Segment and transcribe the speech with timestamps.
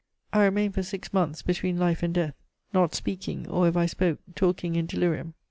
[0.33, 2.33] I remained for six months between life and death;
[2.73, 5.35] not speaking, or, if I spoke, talking in delirium.